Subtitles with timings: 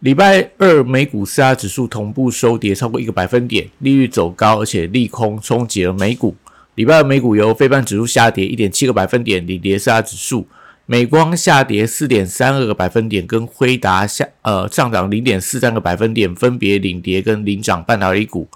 [0.00, 6.34] 礼拜二美股四大指数同步收跌超过一个百分点，利率走高，而且利空冲击了美股。
[6.76, 10.46] 礼拜二美股由非半指数下跌一点七个百分点，领跌四大指数；
[10.86, 18.48] 美光下跌四点三二个百分点，跟辉达下呃上涨零点四三个百分点，分别领跌跟领涨半导体股。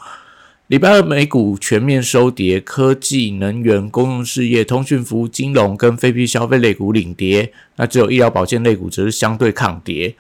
[0.69, 10.15] 礼拜二美股全面收跌，科技、能源、公用事业、通讯服务、金融跟非必消费类股领跌，那只有医疗保健类股则是相对抗跌。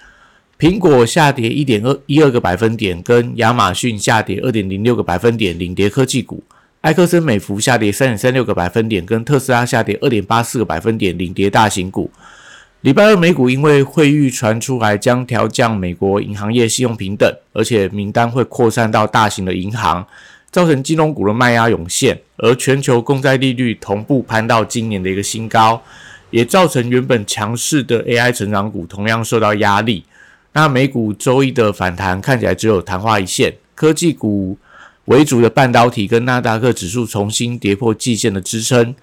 [0.58, 6.42] 苹果下跌一点二一二个百分点，跟亚马逊下跌二点零六个百分点，领跌科技股；
[6.82, 12.08] 埃克森美孚下跌三点三六个百分点，跟特斯拉下跌二点八四个百分点，领跌大型股。
[12.82, 20.06] 礼拜二美股因为会预传出来将调降美国银行业信用平等，而且名单会扩散到大型的银行，
[20.52, 25.82] 造成金融股的卖压涌现，而全球公债利率同步攀到今年的一个新高，
[26.30, 30.04] 也造成原本强势的 AI 成长股同样受到压力。
[30.54, 34.56] 那美股周一的反弹看起来只有昙花一现，科技股
[35.06, 38.94] 为主的半导体跟纳达克指数重新跌破季线的支撑，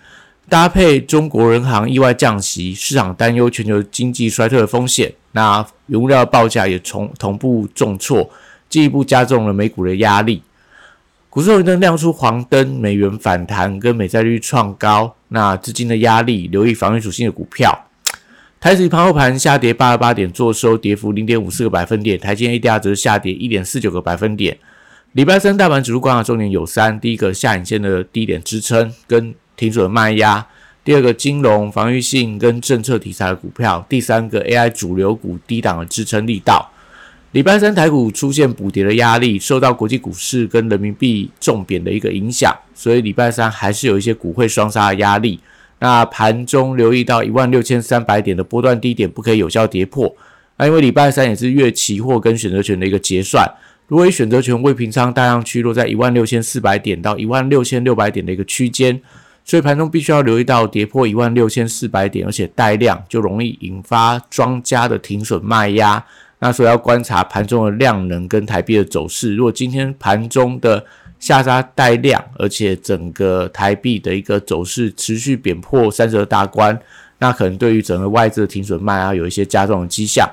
[0.47, 8.29] 搭配中国人行意外降息，市场担忧全球经济衰退的风险，那原物料报价也同同步重挫，
[8.69, 10.41] 进一步加重了美股的压力。
[11.29, 17.87] 股市红灯亮出黄灯，美元反弹跟美债率创高，那资金的压力，留意防御属性的股票。
[18.61, 22.19] 台指盘后盘下跌八十八点，做收跌幅零点五四个百分点。
[22.19, 24.55] 台积 ADR 则下跌一点四九个百分点。
[25.13, 30.45] 礼拜三大盘指数观察重点有三：第一个下影线的低点支撑跟停损卖压；
[30.85, 36.71] 第二个金融防御性跟政策题材的股票；第三个 AI 主流股低档的支撑力道。
[37.31, 45.39] 礼拜三台股出现补跌的压力，受到国际股市跟人民币重贬的一个影响，所以礼拜三还是有一些股汇双杀的压力。
[45.81, 50.15] 那盘中留意到一万六千三百点的波段低点不可以有效跌破。
[50.57, 53.51] 那因为礼拜三也是月期货跟选择权的一个结算，
[53.87, 59.01] 如果以选择权未平仓大量区落在一万六千四百点到一万六千六百点的一个区间，
[59.43, 66.05] 所以盘中必须要留意到跌破一万六千四百点，而且带量就容易引发庄家的停损卖压。
[66.37, 69.35] 那所以要观察盘中的量能跟台币的走势。
[69.35, 70.85] 如果今天盘中的
[71.21, 76.77] 下杀带量，而且整个台币的一个走势持续贬破三十二大关，
[77.19, 80.27] 那可能对于整个外资的停损卖啊有一些加重的迹象。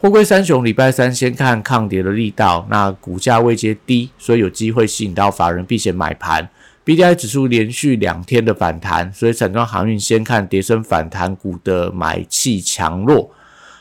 [0.00, 6.48] 货柜三雄礼拜三先看抗跌的力道，那股价位阶低，所以有机会吸引到法人避险买盘。
[6.84, 13.30] B D I 指数连续两天的反弹，所以散装航运先看跌升反弹股的买气强弱。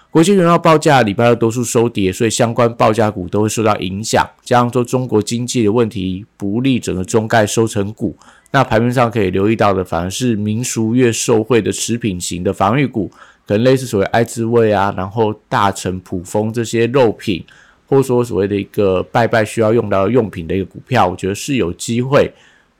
[0.09, 4.27] 国际原料报价礼拜二多数收跌，所以相关报价股都会受到影响。
[4.41, 8.17] 加上说中国经济的问题不利整个中概收成股，
[8.51, 13.11] 那盘面上可以留意到的，反而是民俗月受惠的食品型的防御股，
[13.45, 17.45] 可能类似所谓爱滋味啊，然后大成普丰这些肉品，
[17.87, 22.31] 或者说所谓的一个拜拜需要用到用品的一个股票，我觉得是有机会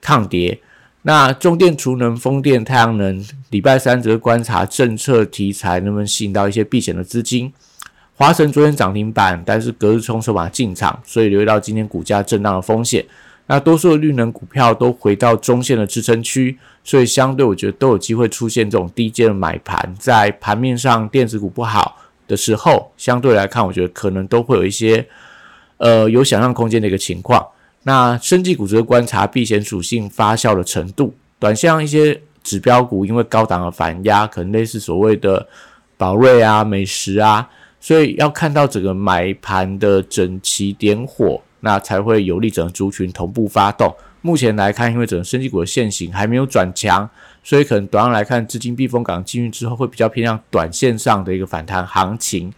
[0.02, 0.58] 抗跌。
[1.08, 7.54] 那中电、储能、风电、太阳能，礼拜三则观察政策题材能不能吸引到一些避险的资金。
[8.18, 13.06] 华晨昨天涨停板，但是隔日冲筹码进场，所以留意到今天股价震荡的风险。
[13.46, 19.96] 那多数的绿能股票都回到中线的支撑区，所以相对我觉得都有机会出现这种低阶的买盘。
[19.98, 21.96] 在盘面上电子股不好
[22.28, 25.08] 的时候，相对来看，我觉得可能都会有一些
[25.78, 27.48] 呃有想象空间的一个情况。
[27.88, 35.48] 那生技股则观察避险属性发酵的程度，短线一些指标股因为高档的反压，可能类似所谓的
[35.96, 37.48] 宝瑞啊、美食啊，
[37.80, 43.96] 所以要看到整个买盘的整齐点火，那才会有利整个族群同步发动。
[44.20, 47.10] 目前来看，因为整个生技股的现形还没有转强，
[47.42, 52.52] 所以可能短上来看，资金避风港进去之后，会比较偏向短线上的一个反弹行情。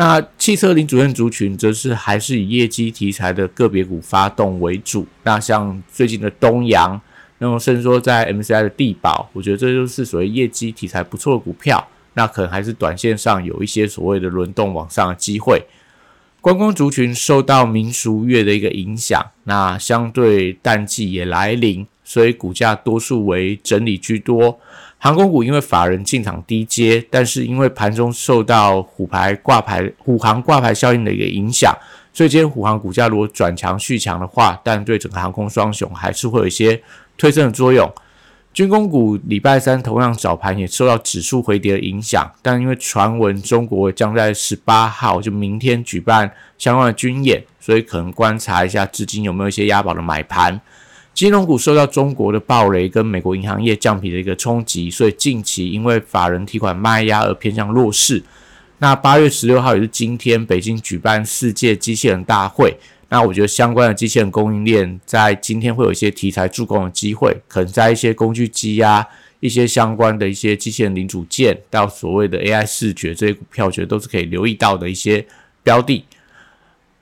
[0.00, 5.06] 那汽车零主任族群则是还是以业绩题材的个别股发动为主。
[5.24, 6.98] 那像最近的东阳，
[7.36, 11.86] 那么甚至说在 MCI 的地保，我觉得这就是所谓业绩题材不错的股票。
[12.14, 15.62] 那可能还是短线上有一些所谓的轮动往上的机会。
[16.40, 24.58] 观光族群受到民俗月的一个影响，那相对淡季也来临，所以股价多数为整理居多。
[25.02, 31.74] 航空股因为法人进场低阶，但是因为盘中受到虎牌挂牌、虎航挂牌效应的一个影响，
[32.12, 36.82] 所以今天虎航股价如果转强续强的话，但对整个航空双雄还是会有一些
[37.16, 37.90] 推升的作用。
[38.52, 50.60] 军工股礼拜三同样早盘也受到指数回跌的影响，但因为传闻中国将在十八号就明天举办相关的军演，所以可能观察一下资金有没有一些押宝的买盘。
[51.20, 58.22] 金融股受到中国的暴雷跟美国银行业降皮的一个冲击，所以近期因为法人提款卖压而偏向弱势。
[58.78, 62.74] 那八月十六号也是今天，北京举办世界机器人大会。
[63.10, 69.06] 那我觉得相关的机器人供应链在今天会有一些题材助攻的机会，可能在一些工具机啊、
[69.40, 75.22] 一些相关的一些机器人零组件，到所谓的 AI 视觉这些股票，我觉得都是可以留意到的一些
[75.62, 76.02] 标的。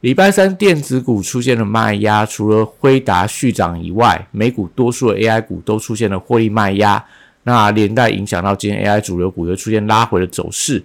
[0.00, 7.04] 礼拜三电子股出现了卖压，除了辉达续涨以外，美股多数的 AI 股都出现了获利卖压，
[7.42, 10.80] 那连带影响到今天 AI 主流股又出现拉回的走势。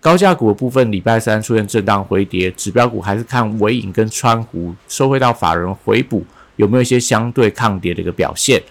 [0.00, 6.22] 高价股的部分，礼拜三出现震荡回跌，指标股还是看尾影跟川湖收回到法人回补，
[6.56, 8.62] 有没有一些相对抗跌的一个表现？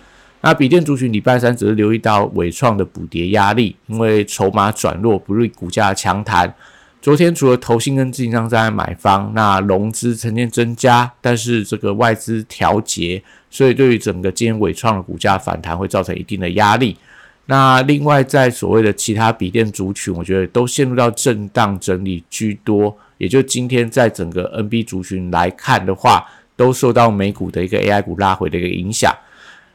[0.42, 6.54] 那笔电族群礼拜三只是留意到伟创的补跌压力，因为筹码转弱不利股价强弹。
[7.02, 16.98] 昨天除了投信跟自营商在买方，那融资呈现增加，但是这个外资调节，所以对于整个今天伟创的股价反弹会造成一定的压力。
[17.46, 22.94] 那另外，在所谓的其他笔电族群，我觉得都陷入到震荡整理居多。
[23.18, 26.26] 也就今天在整个 NB 族群来看的话，
[26.58, 29.16] 都受到美股的一个 AI 股拉回的一个影响。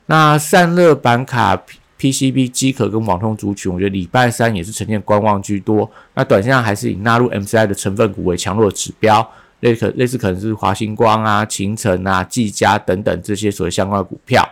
[0.06, 1.60] 那散热板卡、
[2.02, 5.88] PCB、机壳跟网通族群，我觉得礼拜三也是呈现观望居多。
[6.14, 9.25] 那短线上还是以纳入 MCI 的成分股为强弱指标，
[9.60, 14.44] 类可类似可能是华星光啊、秦城啊、技嘉等等这些所谓相关的股票。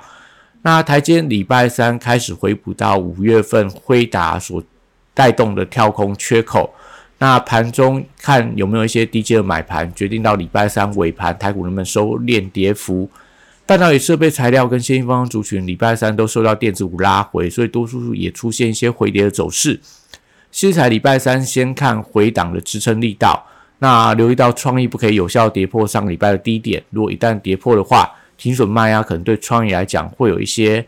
[0.63, 4.63] 那台阶礼拜三开始回补到五月份辉达所
[5.13, 6.73] 带动的跳空缺口，
[7.19, 13.11] 那盘中看有没有一些低阶的买盘，决定到礼拜三尾盘台股能不能收敛跌幅。
[13.71, 19.79] 半导体设备材料跟先进方族群礼拜三都受到电子股拉回，所以多数也出现一些回跌的走势。
[20.51, 23.47] 西材礼拜三先看回档的支撑力道，
[23.79, 28.11] 那留意到创意不可以有效跌破上礼拜的低点，如果一旦跌破的话。
[28.37, 30.85] 停损卖压可能对创意来讲会有一些，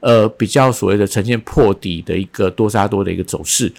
[0.00, 3.70] 呃，比较所谓的呈现破底的一个多杀多的一个走势。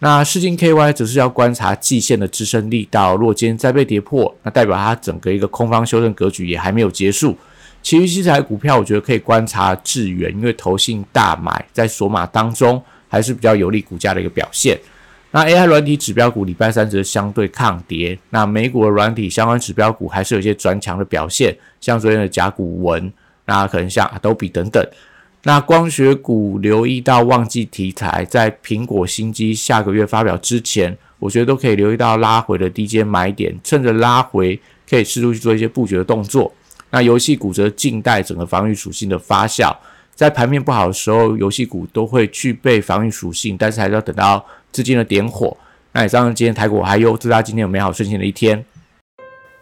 [0.00, 7.34] 那世金 KY 则是要观察季线的支撑力道，若今天再被跌破，那代表它整个一个空方修正格局也还没有结束。
[7.86, 14.76] 其余七彩股票，我觉得可以观察智源，因为投信大买在索马当中还是比较有利股价的一个表现。
[15.30, 23.12] 那 AI 软体指标股礼拜三则相对抗跌，那美股的软体相关指标股还是有一些转强的表现，像昨天的甲骨文，
[23.44, 24.84] 那可能像 Adobe 等等。
[25.44, 34.60] 那光学股留意到旺季题材，在苹果新机下个月发表之前，我觉得都可以留意到拉回的低阶买点，趁着拉回
[34.90, 36.52] 可以适度去做一些布局的动作。
[36.90, 39.74] 那游戏股则静待整个防御属性的发酵。
[40.14, 45.54] 在盘面不好的时候，游戏股都会具备防御属性，但是还是要等到资金的点火。
[45.92, 48.64] 那以上今天台股还有祝大家今天有美好顺心的一天。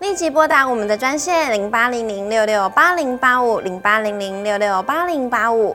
[0.00, 5.74] 立即拨打我们的专线零八零零六六八零八五零八零零六六八零八五。